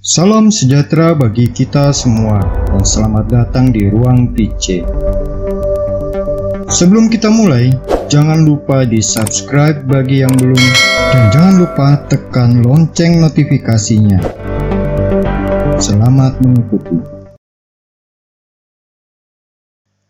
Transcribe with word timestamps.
Salam 0.00 0.48
sejahtera 0.48 1.12
bagi 1.12 1.52
kita 1.52 1.92
semua 1.92 2.40
dan 2.40 2.80
selamat 2.80 3.24
datang 3.28 3.68
di 3.68 3.84
Ruang 3.84 4.32
PC. 4.32 4.80
Sebelum 6.72 7.12
kita 7.12 7.28
mulai, 7.28 7.68
jangan 8.08 8.40
lupa 8.40 8.88
di 8.88 9.04
subscribe 9.04 9.84
bagi 9.84 10.24
yang 10.24 10.32
belum 10.40 10.64
dan 11.12 11.24
jangan 11.28 11.54
lupa 11.60 12.00
tekan 12.08 12.64
lonceng 12.64 13.20
notifikasinya. 13.20 14.24
Selamat 15.76 16.40
mengikuti. 16.40 16.96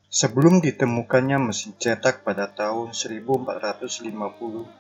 Sebelum 0.07 0.63
ditemukannya 0.63 1.51
mesin 1.51 1.75
cetak 1.75 2.23
pada 2.23 2.47
tahun 2.47 2.95
1450, 2.95 4.71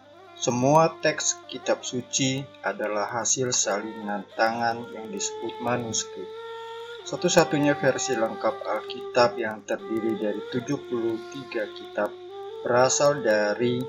semua 0.41 0.89
teks 1.05 1.37
kitab 1.53 1.85
suci 1.85 2.41
adalah 2.65 3.05
hasil 3.21 3.53
salinan 3.53 4.25
tangan 4.41 4.89
yang 4.89 5.13
disebut 5.13 5.61
manuskrip. 5.61 6.25
Satu-satunya 7.05 7.77
versi 7.77 8.17
lengkap 8.17 8.65
Alkitab 8.65 9.37
yang 9.37 9.61
terdiri 9.69 10.17
dari 10.17 10.41
73 10.49 11.77
kitab 11.77 12.09
berasal 12.65 13.21
dari 13.21 13.85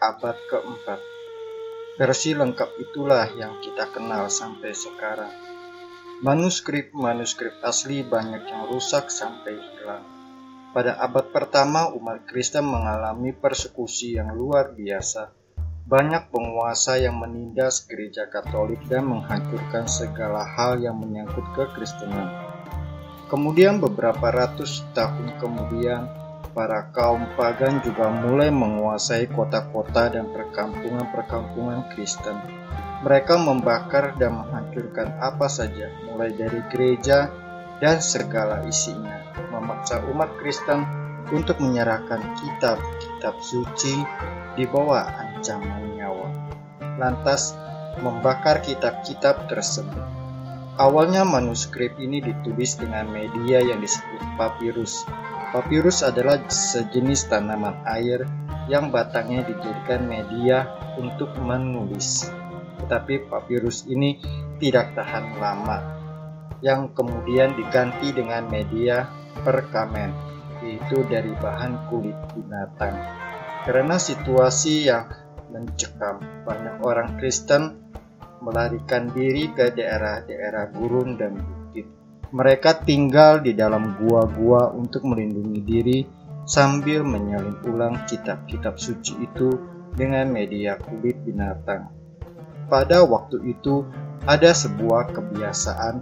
abad 0.00 0.36
keempat. 0.48 1.00
Versi 2.00 2.32
lengkap 2.32 2.70
itulah 2.80 3.28
yang 3.36 3.60
kita 3.60 3.92
kenal 3.92 4.32
sampai 4.32 4.72
sekarang. 4.72 5.36
Manuskrip-manuskrip 6.24 7.60
asli 7.60 8.00
banyak 8.00 8.48
yang 8.48 8.72
rusak 8.72 9.12
sampai 9.12 9.52
hilang. 9.52 10.08
Pada 10.72 10.96
abad 10.96 11.28
pertama, 11.28 11.92
umat 11.92 12.24
Kristen 12.24 12.64
mengalami 12.64 13.36
persekusi 13.36 14.16
yang 14.16 14.32
luar 14.32 14.72
biasa 14.72 15.41
banyak 15.82 16.30
penguasa 16.30 16.94
yang 16.94 17.18
menindas 17.18 17.82
gereja 17.90 18.30
Katolik 18.30 18.78
dan 18.86 19.10
menghancurkan 19.10 19.90
segala 19.90 20.46
hal 20.46 20.78
yang 20.78 20.94
menyangkut 21.02 21.42
kekristenan. 21.58 22.30
Kemudian 23.26 23.82
beberapa 23.82 24.30
ratus 24.30 24.86
tahun 24.94 25.34
kemudian, 25.42 26.06
para 26.52 26.92
kaum 26.92 27.24
pagan 27.34 27.80
juga 27.80 28.12
mulai 28.12 28.52
menguasai 28.52 29.26
kota-kota 29.32 30.12
dan 30.12 30.28
perkampungan-perkampungan 30.30 31.90
Kristen. 31.96 32.36
Mereka 33.02 33.34
membakar 33.40 34.14
dan 34.20 34.38
menghancurkan 34.38 35.18
apa 35.18 35.50
saja, 35.50 35.90
mulai 36.06 36.30
dari 36.30 36.62
gereja 36.70 37.32
dan 37.82 37.98
segala 37.98 38.62
isinya, 38.68 39.34
memaksa 39.50 39.98
umat 40.12 40.30
Kristen 40.38 40.86
untuk 41.34 41.58
menyerahkan 41.58 42.22
kitab-kitab 42.38 43.34
suci 43.42 43.96
di 44.54 44.68
bawah 44.68 45.31
ancaman 45.42 45.98
nyawa. 45.98 46.30
Lantas 47.02 47.58
membakar 47.98 48.62
kitab-kitab 48.62 49.50
tersebut. 49.50 50.06
Awalnya 50.78 51.26
manuskrip 51.26 51.98
ini 51.98 52.22
ditulis 52.22 52.78
dengan 52.78 53.10
media 53.10 53.58
yang 53.58 53.82
disebut 53.82 54.22
papirus. 54.38 55.02
Papirus 55.50 56.06
adalah 56.06 56.40
sejenis 56.46 57.26
tanaman 57.26 57.74
air 57.90 58.24
yang 58.70 58.94
batangnya 58.94 59.42
dijadikan 59.50 60.06
media 60.06 60.64
untuk 60.94 61.34
menulis. 61.42 62.30
Tetapi 62.80 63.26
papirus 63.26 63.84
ini 63.90 64.22
tidak 64.62 64.94
tahan 64.94 65.42
lama, 65.42 65.78
yang 66.62 66.94
kemudian 66.94 67.52
diganti 67.58 68.14
dengan 68.14 68.46
media 68.46 69.10
perkamen, 69.42 70.14
yaitu 70.62 71.02
dari 71.10 71.34
bahan 71.36 71.90
kulit 71.92 72.16
binatang. 72.32 72.96
Karena 73.62 74.00
situasi 74.00 74.88
yang 74.88 75.21
mencekam, 75.52 76.18
banyak 76.48 76.80
orang 76.82 77.20
Kristen 77.20 77.78
melarikan 78.42 79.12
diri 79.14 79.52
ke 79.54 79.70
daerah-daerah 79.70 80.74
gurun 80.74 81.14
dan 81.14 81.38
bukit. 81.38 81.86
Mereka 82.32 82.82
tinggal 82.82 83.44
di 83.44 83.54
dalam 83.54 83.94
gua-gua 84.00 84.72
untuk 84.74 85.06
melindungi 85.06 85.60
diri 85.62 85.98
sambil 86.42 87.06
menyalin 87.06 87.54
ulang 87.68 88.02
kitab-kitab 88.10 88.80
suci 88.80 89.14
itu 89.22 89.54
dengan 89.94 90.26
media 90.32 90.74
kulit 90.80 91.20
binatang. 91.22 91.92
Pada 92.66 93.04
waktu 93.04 93.52
itu, 93.52 93.86
ada 94.24 94.50
sebuah 94.50 95.12
kebiasaan 95.12 95.94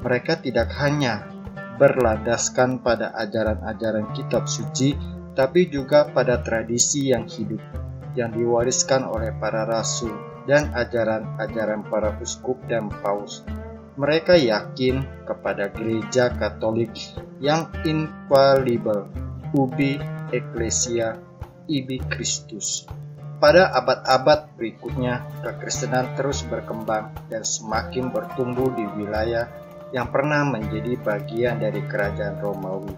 mereka 0.00 0.40
tidak 0.40 0.72
hanya 0.80 1.28
berladaskan 1.76 2.80
pada 2.80 3.12
ajaran-ajaran 3.18 4.14
kitab 4.14 4.46
suci, 4.46 4.94
tapi 5.34 5.66
juga 5.68 6.06
pada 6.10 6.38
tradisi 6.38 7.10
yang 7.10 7.26
hidup 7.26 7.83
yang 8.14 8.30
diwariskan 8.34 9.06
oleh 9.06 9.34
para 9.36 9.66
rasul 9.66 10.14
dan 10.46 10.70
ajaran-ajaran 10.74 11.86
para 11.86 12.14
uskup 12.18 12.58
dan 12.70 12.88
paus. 13.02 13.42
Mereka 13.94 14.34
yakin 14.34 15.06
kepada 15.22 15.70
gereja 15.70 16.34
Katolik 16.34 17.14
yang 17.38 17.70
infallible, 17.86 19.06
ubi 19.54 20.02
ecclesia, 20.34 21.14
ibi 21.70 22.02
Christus. 22.10 22.86
Pada 23.38 23.70
abad-abad 23.70 24.56
berikutnya, 24.56 25.22
kekristenan 25.44 26.16
terus 26.18 26.42
berkembang 26.46 27.14
dan 27.30 27.46
semakin 27.46 28.10
bertumbuh 28.10 28.72
di 28.74 28.86
wilayah 28.98 29.46
yang 29.94 30.10
pernah 30.10 30.42
menjadi 30.42 30.98
bagian 30.98 31.62
dari 31.62 31.82
kerajaan 31.86 32.42
Romawi. 32.42 32.94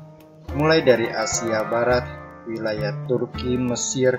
Mulai 0.57 0.81
dari 0.81 1.09
Asia 1.13 1.61
Barat 1.67 2.05
wilayah 2.49 2.95
Turki, 3.05 3.59
Mesir, 3.59 4.17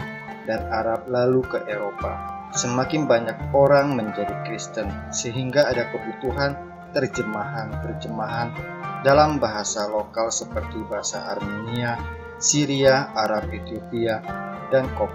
dan 0.47 0.65
Arab 0.71 1.05
lalu 1.11 1.43
ke 1.45 1.59
Eropa. 1.67 2.39
Semakin 2.55 3.05
banyak 3.05 3.51
orang 3.51 3.93
menjadi 3.93 4.31
Kristen 4.47 4.87
sehingga 5.11 5.67
ada 5.67 5.91
kebutuhan 5.91 6.55
terjemahan-terjemahan 6.95 8.55
dalam 9.03 9.37
bahasa 9.37 9.85
lokal 9.91 10.31
seperti 10.31 10.79
bahasa 10.87 11.27
Armenia, 11.35 11.99
Syria, 12.39 13.11
Arab 13.13 13.51
Ethiopia, 13.51 14.23
dan 14.71 14.87
Kop. 14.95 15.11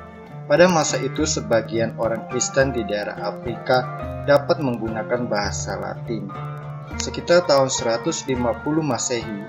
Pada 0.46 0.68
masa 0.68 1.00
itu 1.00 1.24
sebagian 1.24 1.96
orang 1.96 2.28
Kristen 2.28 2.76
di 2.76 2.84
daerah 2.84 3.16
Afrika 3.32 3.88
dapat 4.28 4.60
menggunakan 4.60 5.26
bahasa 5.26 5.80
Latin. 5.80 6.28
Sekitar 7.00 7.48
tahun 7.48 7.72
150 7.72 8.28
Masehi, 8.84 9.40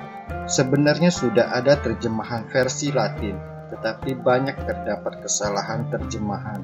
sebenarnya 0.47 1.11
sudah 1.11 1.51
ada 1.51 1.75
terjemahan 1.75 2.47
versi 2.47 2.87
Latin 2.89 3.52
tetapi 3.73 4.13
banyak 4.21 4.53
terdapat 4.69 5.25
kesalahan 5.25 5.89
terjemahan 5.89 6.61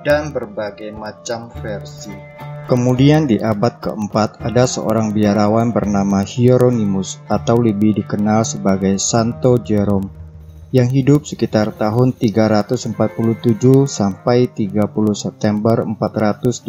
dan 0.00 0.32
berbagai 0.32 0.88
macam 0.96 1.52
versi. 1.60 2.16
Kemudian 2.64 3.28
di 3.28 3.36
abad 3.36 3.82
keempat 3.82 4.40
ada 4.40 4.64
seorang 4.64 5.12
biarawan 5.12 5.74
bernama 5.74 6.24
Hieronymus 6.24 7.20
atau 7.28 7.60
lebih 7.60 8.00
dikenal 8.00 8.46
sebagai 8.46 8.96
Santo 8.96 9.60
Jerome 9.60 10.08
yang 10.70 10.86
hidup 10.86 11.26
sekitar 11.26 11.74
tahun 11.74 12.14
347 12.14 12.94
sampai 13.90 14.46
30 14.46 14.86
September 15.18 15.82
420 15.82 16.62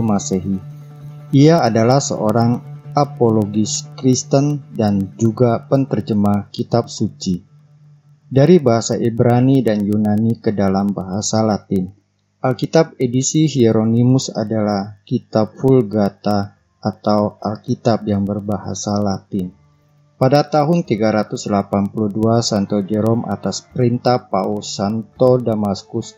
Masehi. 0.00 0.56
Ia 1.34 1.66
adalah 1.66 1.98
seorang 1.98 2.62
apologis 2.94 3.90
Kristen 3.98 4.62
dan 4.70 5.18
juga 5.18 5.66
penterjemah 5.66 6.46
kitab 6.54 6.86
suci 6.86 7.49
dari 8.30 8.62
bahasa 8.62 8.94
Ibrani 8.94 9.58
dan 9.66 9.82
Yunani 9.82 10.38
ke 10.38 10.54
dalam 10.54 10.94
bahasa 10.94 11.42
Latin. 11.42 11.90
Alkitab 12.40 12.94
edisi 13.02 13.50
Hieronymus 13.50 14.30
adalah 14.30 15.02
kitab 15.02 15.58
Vulgata 15.58 16.56
atau 16.78 17.36
Alkitab 17.42 18.06
yang 18.06 18.22
berbahasa 18.22 18.96
Latin. 19.02 19.50
Pada 20.16 20.46
tahun 20.46 20.86
382 20.86 21.42
Santo 22.40 22.78
Jerome 22.86 23.26
atas 23.26 23.66
perintah 23.66 24.30
Paus 24.30 24.78
Santo 24.78 25.36
Damaskus 25.36 26.14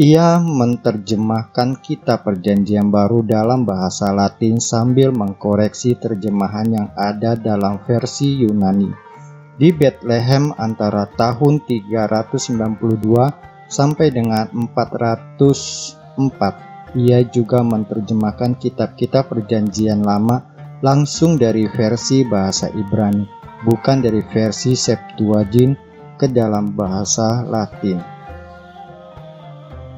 ia 0.00 0.40
menerjemahkan 0.40 1.84
kitab 1.84 2.24
perjanjian 2.24 2.88
baru 2.88 3.20
dalam 3.20 3.68
bahasa 3.68 4.08
Latin 4.14 4.56
sambil 4.56 5.12
mengkoreksi 5.12 6.00
terjemahan 6.00 6.68
yang 6.70 6.88
ada 6.96 7.36
dalam 7.36 7.76
versi 7.84 8.40
Yunani 8.40 9.11
di 9.60 9.68
Bethlehem 9.72 10.52
antara 10.56 11.06
tahun 11.12 11.60
392 11.68 13.68
sampai 13.68 14.10
dengan 14.12 14.48
404. 14.52 16.72
Ia 16.92 17.24
juga 17.32 17.64
menerjemahkan 17.64 18.60
kitab-kitab 18.60 19.32
perjanjian 19.32 20.04
lama 20.04 20.44
langsung 20.84 21.40
dari 21.40 21.64
versi 21.72 22.20
bahasa 22.28 22.68
Ibrani, 22.68 23.24
bukan 23.64 24.04
dari 24.04 24.20
versi 24.28 24.76
Septuagint 24.76 25.72
ke 26.20 26.28
dalam 26.28 26.76
bahasa 26.76 27.48
Latin. 27.48 27.96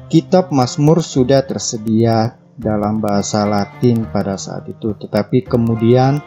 Kitab 0.07 0.55
Mazmur 0.55 1.03
sudah 1.03 1.43
tersedia 1.43 2.39
dalam 2.55 3.03
bahasa 3.03 3.43
Latin 3.43 4.07
pada 4.07 4.39
saat 4.39 4.71
itu, 4.71 4.95
tetapi 4.95 5.43
kemudian 5.43 6.23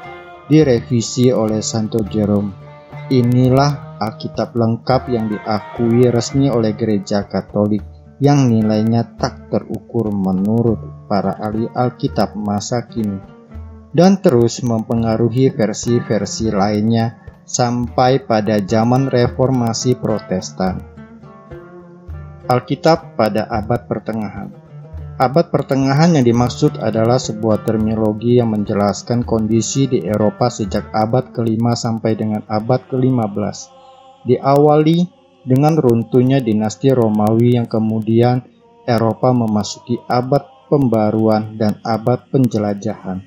direvisi 0.53 1.33
oleh 1.33 1.65
Santo 1.65 2.05
Jerome 2.05 2.68
Inilah 3.09 3.97
Alkitab 4.05 4.53
lengkap 4.53 5.09
yang 5.09 5.33
diakui 5.33 6.13
resmi 6.13 6.53
oleh 6.53 6.77
Gereja 6.77 7.25
Katolik 7.25 7.81
yang 8.21 8.53
nilainya 8.53 9.17
tak 9.17 9.49
terukur 9.49 10.13
menurut 10.13 11.09
para 11.09 11.33
ahli 11.41 11.65
Alkitab 11.73 12.37
masa 12.37 12.85
kini. 12.85 13.41
dan 13.89 14.21
terus 14.21 14.61
mempengaruhi 14.61 15.49
versi-versi 15.49 16.53
lainnya 16.53 17.17
sampai 17.49 18.21
pada 18.21 18.61
zaman 18.61 19.09
reformasi 19.09 19.97
Protestan. 19.97 20.77
Alkitab 22.45 23.17
pada 23.17 23.49
abad 23.49 23.89
pertengahan 23.89 24.68
Abad 25.19 25.51
pertengahan 25.51 26.15
yang 26.15 26.23
dimaksud 26.23 26.79
adalah 26.79 27.19
sebuah 27.19 27.67
terminologi 27.67 28.39
yang 28.39 28.55
menjelaskan 28.55 29.27
kondisi 29.27 29.91
di 29.91 30.07
Eropa 30.07 30.47
sejak 30.47 30.95
abad 30.95 31.35
ke-5 31.35 31.59
sampai 31.75 32.15
dengan 32.15 32.47
abad 32.47 32.87
ke-15. 32.87 33.57
Diawali 34.31 34.99
dengan 35.43 35.75
runtuhnya 35.75 36.39
dinasti 36.39 36.95
Romawi 36.95 37.59
yang 37.59 37.67
kemudian 37.67 38.47
Eropa 38.87 39.35
memasuki 39.35 39.99
abad 40.07 40.71
pembaruan 40.71 41.59
dan 41.59 41.83
abad 41.83 42.31
penjelajahan. 42.31 43.19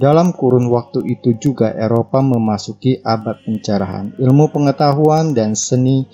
Dalam 0.00 0.32
kurun 0.32 0.72
waktu 0.72 1.04
itu 1.12 1.36
juga 1.36 1.76
Eropa 1.76 2.24
memasuki 2.24 3.04
abad 3.04 3.44
pencerahan. 3.44 4.16
Ilmu 4.16 4.48
pengetahuan 4.48 5.36
dan 5.36 5.52
seni 5.52 6.08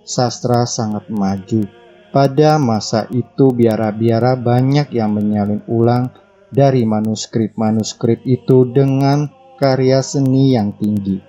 sastra 0.00 0.64
sangat 0.64 1.12
maju. 1.12 1.85
Pada 2.16 2.56
masa 2.56 3.04
itu 3.12 3.52
biara-biara 3.52 4.40
banyak 4.40 4.88
yang 4.88 5.12
menyalin 5.12 5.60
ulang 5.68 6.08
dari 6.48 6.88
manuskrip-manuskrip 6.88 8.24
itu 8.24 8.72
dengan 8.72 9.28
karya 9.60 10.00
seni 10.00 10.56
yang 10.56 10.72
tinggi. 10.80 11.20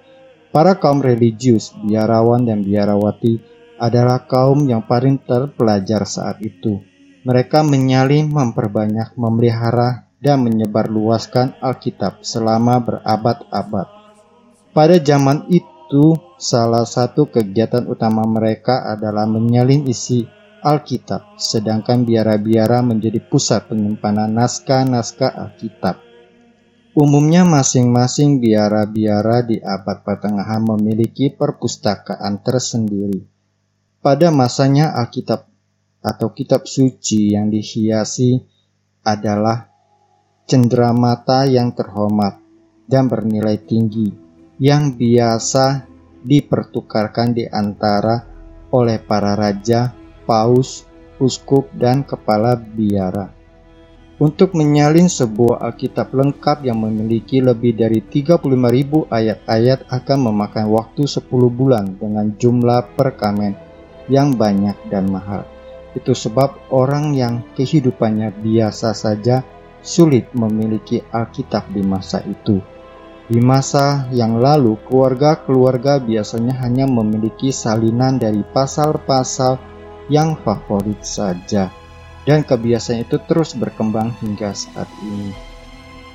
Para 0.47 0.79
kaum 0.79 1.03
religius, 1.03 1.75
biarawan 1.83 2.47
dan 2.47 2.63
biarawati 2.63 3.35
adalah 3.75 4.31
kaum 4.31 4.63
yang 4.63 4.87
paling 4.87 5.19
terpelajar 5.27 6.07
saat 6.07 6.39
itu. 6.39 6.79
Mereka 7.27 7.67
menyalin, 7.67 8.31
memperbanyak, 8.31 9.11
memelihara, 9.19 10.07
dan 10.23 10.39
menyebarluaskan 10.47 11.59
Alkitab 11.59 12.23
selama 12.23 12.79
berabad-abad. 12.79 13.91
Pada 14.71 14.95
zaman 15.03 15.51
itu, 15.51 16.15
salah 16.39 16.87
satu 16.87 17.27
kegiatan 17.27 17.83
utama 17.91 18.23
mereka 18.23 18.87
adalah 18.87 19.27
menyalin 19.27 19.83
isi 19.83 20.36
Alkitab, 20.67 21.39
sedangkan 21.39 22.03
biara-biara 22.03 22.83
menjadi 22.83 23.23
pusat 23.23 23.71
penyimpanan 23.71 24.35
naskah-naskah 24.35 25.31
Alkitab. 25.31 26.03
Umumnya 26.91 27.47
masing-masing 27.47 28.43
biara-biara 28.43 29.47
di 29.47 29.63
abad 29.63 30.03
pertengahan 30.03 30.59
memiliki 30.59 31.31
perpustakaan 31.31 32.43
tersendiri. 32.43 33.23
Pada 34.03 34.27
masanya 34.27 34.91
Alkitab 34.91 35.47
atau 36.03 36.35
kitab 36.35 36.67
suci 36.67 37.31
yang 37.31 37.47
dihiasi 37.47 38.43
adalah 39.07 39.71
cenderamata 40.43 41.47
yang 41.47 41.71
terhormat 41.71 42.43
dan 42.91 43.07
bernilai 43.07 43.55
tinggi 43.63 44.11
yang 44.59 44.99
biasa 44.99 45.87
dipertukarkan 46.27 47.31
di 47.31 47.45
antara 47.47 48.25
oleh 48.73 48.99
para 48.99 49.37
raja, 49.37 49.93
paus, 50.27 50.83
uskup, 51.17 51.71
dan 51.71 52.03
kepala 52.03 52.59
biara. 52.59 53.33
Untuk 54.17 54.57
menyalin 54.57 55.05
sebuah 55.07 55.61
Alkitab 55.61 56.09
lengkap 56.09 56.65
yang 56.65 56.81
memiliki 56.81 57.37
lebih 57.37 57.77
dari 57.77 58.01
35.000 58.01 59.13
ayat-ayat 59.13 59.93
akan 59.93 60.19
memakan 60.33 60.73
waktu 60.73 61.05
10 61.05 61.29
bulan 61.53 62.01
dengan 62.01 62.33
jumlah 62.33 62.97
perkamen 62.97 63.53
yang 64.09 64.33
banyak 64.33 64.73
dan 64.89 65.05
mahal. 65.13 65.45
Itu 65.93 66.17
sebab 66.17 66.73
orang 66.73 67.13
yang 67.13 67.45
kehidupannya 67.53 68.41
biasa 68.41 68.97
saja 68.97 69.45
sulit 69.85 70.33
memiliki 70.33 70.97
Alkitab 71.13 71.69
di 71.69 71.85
masa 71.85 72.17
itu. 72.25 72.57
Di 73.27 73.37
masa 73.37 74.09
yang 74.09 74.41
lalu, 74.41 74.81
keluarga-keluarga 74.87 75.99
biasanya 76.01 76.57
hanya 76.63 76.89
memiliki 76.89 77.53
salinan 77.53 78.17
dari 78.17 78.41
pasal-pasal 78.41 79.59
yang 80.07 80.39
favorit 80.41 80.99
saja, 81.03 81.71
dan 82.23 82.43
kebiasaan 82.43 83.03
itu 83.07 83.19
terus 83.27 83.55
berkembang 83.55 84.15
hingga 84.23 84.51
saat 84.55 84.87
ini. 85.03 85.31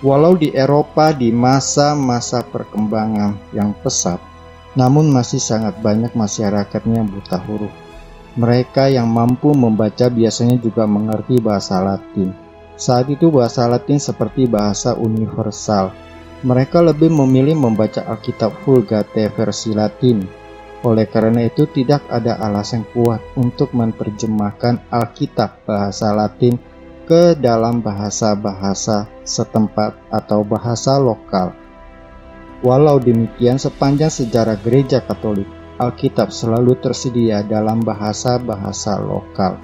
Walau 0.03 0.35
di 0.35 0.51
Eropa 0.51 1.15
di 1.15 1.31
masa-masa 1.31 2.43
perkembangan 2.43 3.39
yang 3.55 3.71
pesat, 3.87 4.19
namun 4.75 5.09
masih 5.13 5.39
sangat 5.39 5.79
banyak 5.79 6.11
masyarakatnya 6.13 7.07
buta 7.07 7.39
huruf. 7.47 7.73
Mereka 8.35 8.91
yang 8.91 9.13
mampu 9.13 9.53
membaca 9.53 10.09
biasanya 10.09 10.57
juga 10.59 10.89
mengerti 10.89 11.39
bahasa 11.39 11.79
Latin 11.85 12.43
saat 12.83 13.07
itu 13.13 13.29
bahasa 13.31 13.69
Latin 13.71 14.01
seperti 14.03 14.49
bahasa 14.51 14.97
universal. 14.97 15.95
Mereka 16.43 16.83
lebih 16.83 17.15
memilih 17.15 17.55
membaca 17.55 18.03
Alkitab 18.03 18.51
Vulgate 18.67 19.31
versi 19.31 19.71
Latin. 19.71 20.27
Oleh 20.83 21.07
karena 21.07 21.47
itu 21.47 21.71
tidak 21.71 22.03
ada 22.11 22.43
alasan 22.43 22.83
kuat 22.91 23.23
untuk 23.39 23.71
menerjemahkan 23.71 24.91
Alkitab 24.91 25.63
bahasa 25.63 26.11
Latin 26.11 26.59
ke 27.07 27.39
dalam 27.39 27.83
bahasa-bahasa 27.83 29.07
setempat 29.23 29.95
atau 30.11 30.43
bahasa 30.43 30.99
lokal. 30.99 31.55
Walau 32.63 32.99
demikian, 33.03 33.59
sepanjang 33.59 34.11
sejarah 34.11 34.59
gereja 34.59 35.03
Katolik, 35.03 35.47
Alkitab 35.83 36.31
selalu 36.31 36.79
tersedia 36.79 37.43
dalam 37.43 37.83
bahasa-bahasa 37.83 39.03
lokal. 39.03 39.59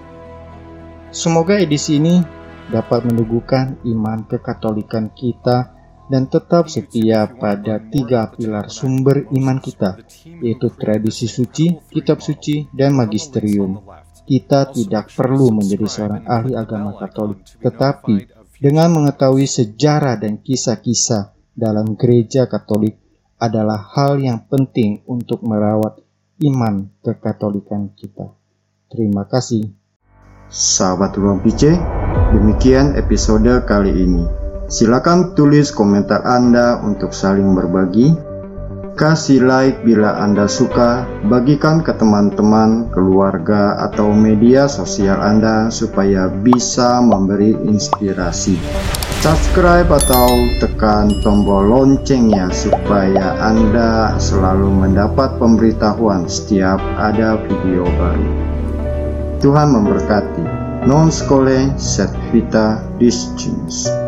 Semoga 1.14 1.58
edisi 1.62 2.02
ini 2.02 2.22
dapat 2.68 3.06
meneguhkan 3.06 3.80
iman 3.86 4.26
kekatolikan 4.26 5.14
kita 5.14 5.77
dan 6.08 6.26
tetap 6.26 6.72
setia 6.72 7.28
pada 7.28 7.80
tiga 7.92 8.32
pilar 8.32 8.72
sumber 8.72 9.28
iman 9.32 9.60
kita, 9.60 10.00
yaitu 10.40 10.72
tradisi 10.74 11.28
suci, 11.28 11.76
kitab 11.92 12.24
suci, 12.24 12.68
dan 12.72 12.96
magisterium. 12.96 13.84
Kita 14.28 14.68
tidak 14.68 15.08
perlu 15.12 15.56
menjadi 15.56 15.88
seorang 15.88 16.22
ahli 16.28 16.52
agama 16.52 16.96
Katolik, 16.96 17.44
tetapi 17.60 18.28
dengan 18.60 18.92
mengetahui 18.92 19.48
sejarah 19.48 20.20
dan 20.20 20.40
kisah-kisah 20.44 21.32
dalam 21.56 21.96
gereja 21.96 22.44
Katolik 22.44 23.00
adalah 23.38 23.78
hal 23.94 24.18
yang 24.18 24.44
penting 24.50 25.00
untuk 25.08 25.40
merawat 25.46 26.02
iman 26.44 26.90
kekatolikan 27.00 27.94
kita. 27.94 28.34
Terima 28.90 29.24
kasih. 29.24 29.68
Sahabat 30.48 31.12
Ruang 31.16 31.44
PC, 31.44 31.76
Demikian 32.28 32.92
episode 32.92 33.64
kali 33.64 34.04
ini. 34.04 34.37
Silakan 34.68 35.32
tulis 35.32 35.72
komentar 35.72 36.28
Anda 36.28 36.76
untuk 36.84 37.16
saling 37.16 37.56
berbagi. 37.56 38.12
Kasih 39.00 39.40
like 39.40 39.80
bila 39.80 40.20
Anda 40.20 40.44
suka, 40.44 41.08
bagikan 41.24 41.80
ke 41.80 41.96
teman-teman, 41.96 42.92
keluarga, 42.92 43.80
atau 43.88 44.12
media 44.12 44.68
sosial 44.68 45.24
Anda 45.24 45.72
supaya 45.72 46.28
bisa 46.28 47.00
memberi 47.00 47.56
inspirasi. 47.64 48.60
Subscribe 49.24 49.88
atau 49.88 50.36
tekan 50.60 51.16
tombol 51.24 51.64
loncengnya 51.72 52.52
supaya 52.52 53.40
Anda 53.40 54.20
selalu 54.20 54.68
mendapat 54.84 55.40
pemberitahuan 55.40 56.28
setiap 56.28 56.76
ada 57.00 57.40
video 57.48 57.88
baru. 57.96 58.30
Tuhan 59.40 59.72
memberkati 59.72 60.44
non 60.84 61.08
scole 61.08 61.72
sed 61.80 62.12
vita 62.28 62.84
discimus. 63.00 64.07